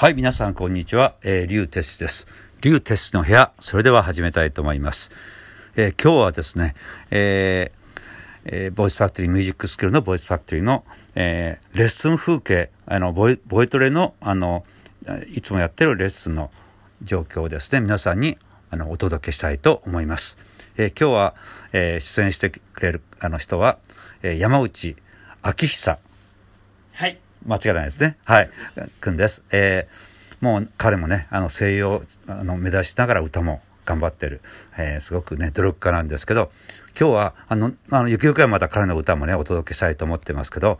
[0.00, 1.16] はい、皆さんこんにちは。
[1.22, 2.26] えー、リュウテスです。
[2.62, 5.10] リュウテスの部屋、それでは始めたいと思います。
[5.76, 6.74] えー今日はですね、
[7.10, 8.00] えー
[8.46, 10.86] えーボイスファクトリーミュージックスクールのボイスファクトリーの、
[11.16, 14.64] えーレッスン風景、あのボイボイトレのあの
[15.34, 16.50] いつもやってるレッスンの
[17.02, 18.38] 状況をですね、皆さんに
[18.70, 20.38] あのお届けしたいと思います。
[20.78, 21.34] えー今日は、
[21.74, 23.76] えー出演してくれるあの人は、
[24.22, 24.96] えー山内
[25.42, 25.98] 昭久
[26.94, 27.20] はい。
[27.46, 28.16] 間違いないですね。
[28.24, 28.50] はい。
[29.00, 29.44] くんです。
[29.50, 30.10] えー
[30.40, 34.40] もう彼もね、あの声優をあの目指しながら歌も頑張ってる、
[34.78, 36.50] えーすごくね、努力家なんですけど、
[36.98, 40.78] 今日は、あの、あの、ゆくゆくはまた彼の歌もね、お届けしたいと思ってますけど、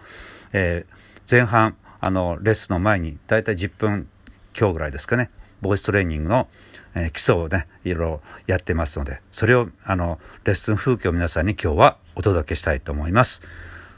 [0.52, 4.08] えー前半、あの、レッスンの前に、だいたい10分
[4.54, 5.30] 強ぐらいですかね、
[5.60, 6.48] ボイストレーニングの、
[6.94, 13.42] えー基礎をね、いろいろやってますので、それを、あの、レッスン風景を皆さんに今日はお届けしたいと思います。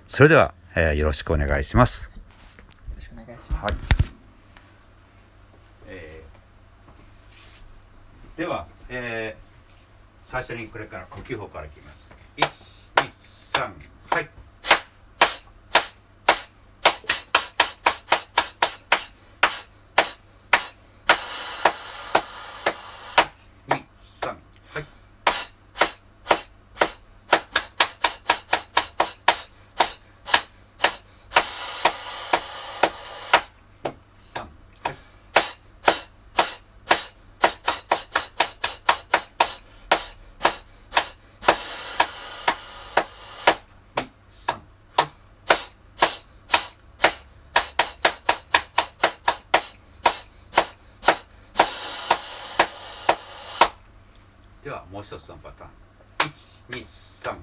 [0.08, 2.11] それでは、えーよろしくお願いします。
[3.62, 3.74] はい。
[5.86, 12.12] えー、では、えー、最初にこれから呼吸法からいきます。
[12.38, 12.44] 1
[12.96, 13.91] 2 3
[54.62, 55.70] ではもう一つのパターン。
[56.70, 57.34] 123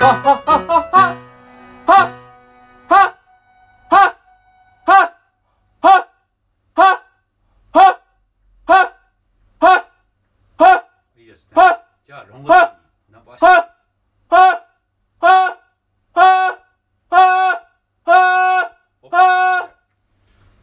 [0.00, 0.08] 今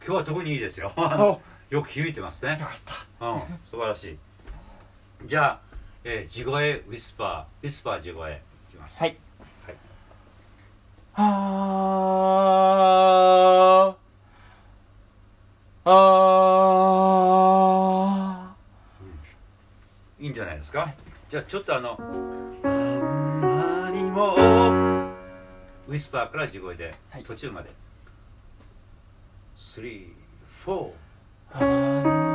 [0.06, 0.92] 日は特にいいですよ。
[1.70, 2.58] よく響いてますね。
[2.58, 2.78] よかっ
[3.20, 3.26] た。
[3.26, 4.18] うん、素晴らしい。
[5.28, 5.60] じゃあ、
[6.02, 8.98] えー地声ウィスパー、ウィスパー地声いきます。
[8.98, 9.27] はい。
[11.20, 11.26] はい。
[15.84, 15.90] あー。
[15.90, 15.92] あ
[20.20, 20.94] いいんじゃないですか？
[21.28, 22.02] じゃあ、ちょっとあの、あ
[22.68, 24.36] んなにも、
[25.88, 27.70] ウィスパーから地声で、はい途中まで。
[29.56, 30.06] 3、
[30.64, 30.92] 4、ー。
[31.54, 32.27] あんなに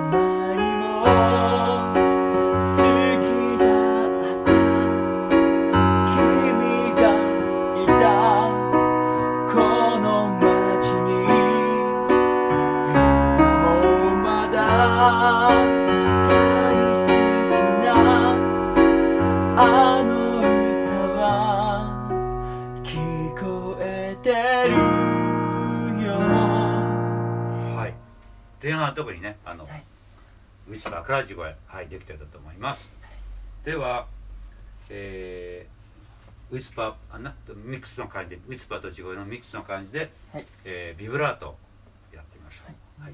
[28.63, 29.83] 前半は特にね、あの、はい。
[30.69, 32.89] ウィスパーから地声、はい、できてたと思います。
[33.65, 34.07] では、
[34.89, 35.73] えー
[36.51, 37.33] ウィスパーあな
[37.65, 40.45] ミックスの感じでウィスパーと地声のミックスの感じで、はい。
[40.63, 41.57] えービブラート
[42.13, 43.13] やってみましょう、はい。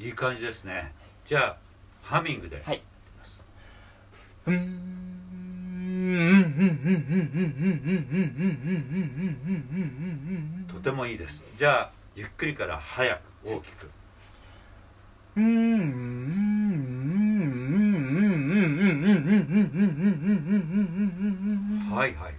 [0.00, 0.08] い。
[0.08, 0.92] い感じですね。
[1.24, 1.56] じゃあ
[2.02, 2.60] ハミングで。
[2.64, 2.82] はい
[10.72, 13.90] とてもいいですじゃあゆっくりから早く大きく
[21.94, 22.34] はいはい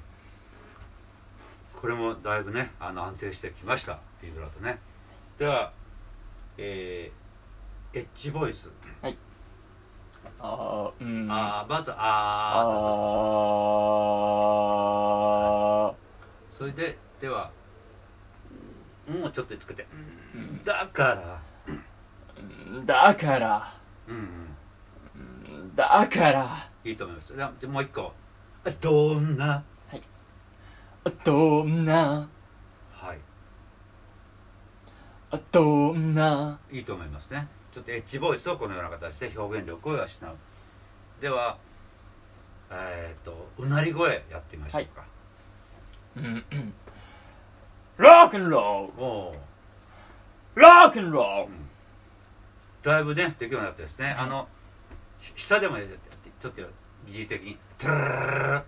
[1.76, 4.80] これもだいぶねあの安定してきましたビブラートね
[5.38, 5.74] では
[6.58, 8.70] えー、エッジボイス
[10.40, 11.32] あーうん。
[11.32, 11.96] あーまずあ
[12.60, 16.58] あー。
[16.58, 17.52] それででは
[19.08, 19.86] もうちょっとつけて。
[20.36, 21.42] ーだから。
[21.68, 21.72] う
[22.82, 23.74] んだから。
[24.08, 24.16] うん。
[24.16, 24.22] うん
[25.62, 26.70] うんだから。
[26.84, 27.36] いいと思います。
[27.36, 28.14] じゃあもう一個。
[28.82, 29.64] どんな？
[31.24, 32.28] どんな？
[32.92, 33.20] はい。
[35.52, 36.58] どんな？
[36.72, 40.08] いいと思いますねちょっとエッジボイスをこのような形で表現力を養う。
[41.22, 41.58] では
[42.72, 45.04] えっ、とうなり声やってみましょうか、
[46.16, 46.26] うん。
[46.26, 46.74] うん
[47.98, 49.32] ロックンロー
[50.56, 51.50] ルロックンロ
[52.82, 54.16] だいぶねできるようになってですね。
[54.18, 54.48] あの
[55.20, 56.62] ひ下でもちょっと
[57.08, 58.62] 疑似的にトゥルルル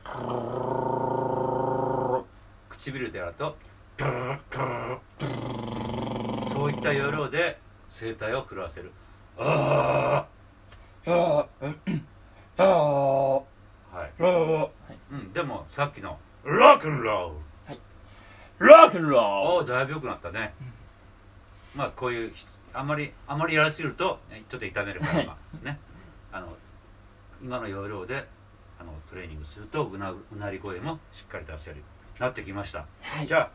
[2.17, 2.25] ル
[2.71, 3.55] 唇でやると
[6.51, 7.65] そういった要領で
[7.99, 8.91] 声帯を震わせる。
[9.37, 11.11] あー。
[11.11, 11.65] あー。
[11.65, 12.05] うん
[12.57, 12.65] あー。
[12.65, 14.69] あはい、ロー。
[15.11, 17.33] うん、でもさっきのロックンロ
[18.59, 19.09] ロックンール。
[19.11, 20.53] ロおおだいぶ良くなったね。
[21.75, 25.37] まあこういうひあまりあまりやらせるとねちょっと痛めるから今。
[25.63, 25.79] ね。
[26.31, 26.47] あの
[27.41, 28.27] 今の要領で
[28.79, 33.27] あのトレーニングするとうなうなり声もしっかり出せるようになってきました、はい。
[33.27, 33.51] じゃあ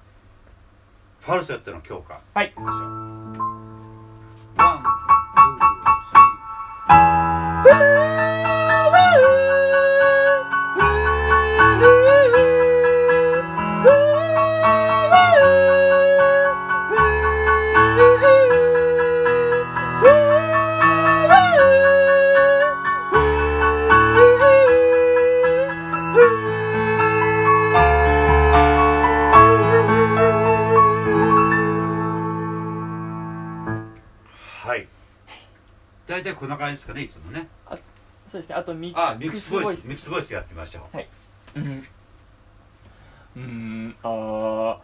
[1.21, 2.21] ファルセットの強化。
[2.35, 2.49] はい。
[2.49, 3.52] いきましょう
[36.43, 37.47] こんな感じですかねいつもね。
[38.27, 38.57] そうですね。
[38.57, 40.89] あとミあミッッククスボイスミックスボイスやってみましょ
[41.55, 41.87] ううん。
[43.37, 44.77] うんあー。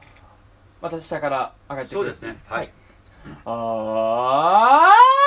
[0.80, 2.00] また下から上がってくる。
[2.00, 2.38] そうですね。
[2.46, 2.72] はい。
[3.44, 3.54] あー。
[3.56, 5.17] あ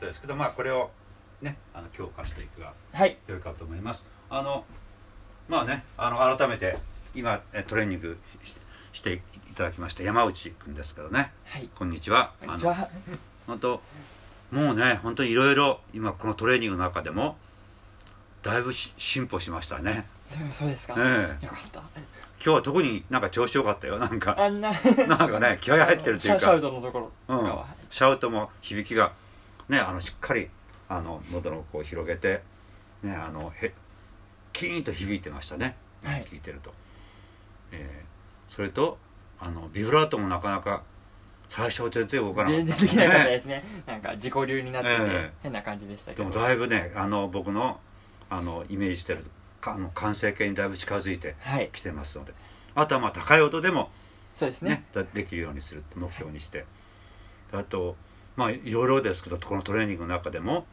[0.00, 0.90] 音ですけどまあこれを
[1.42, 3.16] ねあの強化していくがーはい。
[3.28, 4.02] 良いかと思います。
[4.30, 4.64] あの
[5.48, 6.78] まあねあの改めて
[7.14, 8.54] 今えトレーニングし
[8.92, 11.32] していただきました山内君ですけどね。
[11.44, 11.68] はい。
[11.76, 12.32] こんにちは。
[12.40, 12.88] こんにちは。
[13.46, 13.80] 本当
[14.50, 17.36] もうね本当にいろいろ今このトレーニングの中でも
[18.42, 20.06] だいぶし進歩しましたね。
[20.52, 21.44] そうですか、ええ。
[21.44, 21.80] よかった。
[21.80, 21.88] 今
[22.40, 24.36] 日は特になんか調子良かったよなんか。
[24.38, 24.72] あんな。
[25.08, 26.40] なんかね気合入ってるっていうか。
[26.40, 27.36] シャウトのところ。
[27.36, 27.58] うん。
[27.90, 29.12] シャウトも響きが
[29.70, 30.48] ねあのしっかり
[30.88, 32.42] あの喉のこう広げて
[33.02, 33.72] ねあのへ
[34.52, 36.24] キーンと響いてましたね、はい。
[36.24, 36.74] 聞いてると、
[37.72, 38.10] えー
[38.52, 38.98] それと
[39.38, 40.82] あのビブラートもなかなか
[41.48, 42.64] 最初は全然動かなかった。
[42.64, 43.64] 全然できなかったですね。
[43.86, 45.32] なんか自己流になってて、ええ。
[45.44, 46.28] 変な感じでしたけど。
[46.30, 47.78] でもだいぶねあの僕の
[48.28, 49.24] あのイメージしてる
[49.60, 51.70] かあの完成形にだいぶ近づいてはい。
[51.72, 52.32] きてますので。
[52.74, 53.90] あとはまあ高い音でも
[54.34, 54.70] そうですね。
[54.70, 56.64] ね、だできるようにするって目標にして。
[57.52, 57.94] あと
[58.40, 60.64] まあいろいろですけどこのトレーニングの中でも、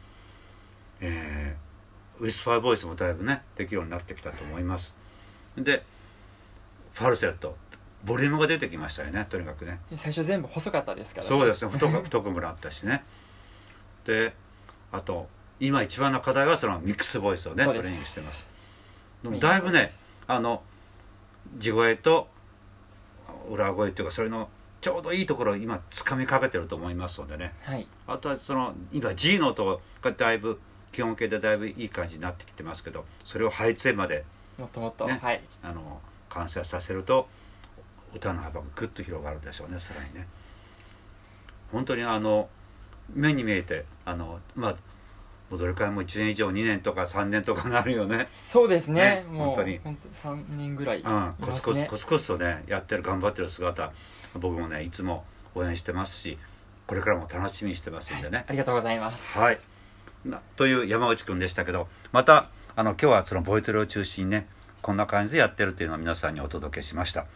[1.00, 1.68] えー
[2.20, 4.96] ウィスパーボイスもだいぶねできるようになってきたと思います。
[5.56, 5.84] で
[6.94, 7.56] ファルセット
[8.04, 9.78] ボリュームが出てきましたよねとにかくね。
[9.96, 11.70] 最初全部細かったですからそうですね。
[11.70, 13.04] 太く 太くもなったしね。
[14.04, 14.34] で
[14.90, 15.28] あと
[15.60, 18.48] 今一番の課題はそのミックスボイスをねトレーニングしてます。
[19.22, 19.92] でもだいぶね
[20.26, 20.64] あの
[21.58, 22.28] 地声と
[23.48, 24.48] 裏声っていうかそれの
[24.80, 27.54] ちょうどいいところを今つかみかけてると思いますのでね。
[27.62, 27.86] はい。
[28.06, 30.60] あとはその今 G の音がだいぶ
[30.92, 34.24] 基本形でだいぶいい感じになってきてますけどそれを配置まで
[34.56, 35.40] もっともっと、ねはい。
[35.62, 37.28] あの完成させると
[38.14, 40.26] 歌の幅がぐっと広がるでしょうねさらにね。
[41.72, 42.48] 本当にあの
[43.12, 44.76] 目に見えてあのまあ
[45.50, 48.28] もうどれくらいもう1年以上2年とか3年とかなるよね。
[48.32, 49.24] そうですね。
[49.30, 49.80] ねもう本当に。
[49.82, 53.92] 本当3人ぐらいいうん、コツコツコツコツとねやってる頑張ってる姿
[54.34, 55.24] 僕もねいつも
[55.54, 56.38] 応援してますし
[56.86, 58.44] これからも楽しみにしてますんでね。
[58.46, 59.38] ありがとうございます。
[59.38, 59.58] はい。
[60.24, 64.48] なという山内くんでしたけどまたあの今日はそのボイトレを中心にね
[64.82, 67.26] こんな感じでやってるっていうのを皆さんにお届けしました、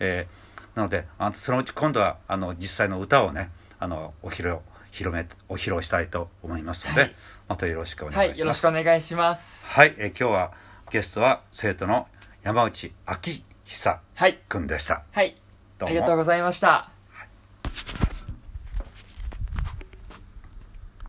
[0.00, 0.46] えー
[0.76, 4.58] なのであのそのうち今度はあの実際の歌をねあのお披露
[4.96, 7.14] 広めお披露したいと思いますので、はい。
[7.48, 8.28] またよろしくお願いします。
[8.28, 9.66] はいよろしくお願いします。
[9.68, 10.52] はい、えー今日は
[10.90, 12.06] ゲストは生徒の
[12.42, 14.38] 山内昭久はい。
[14.48, 15.02] くんでした。
[15.12, 15.36] はい。
[15.78, 15.90] どうも。
[15.90, 16.95] ありがとうございました